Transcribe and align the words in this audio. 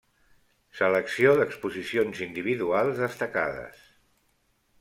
Selecció 0.77 1.33
d'exposicions 1.41 2.23
individuals 2.29 3.05
destacades. 3.05 3.89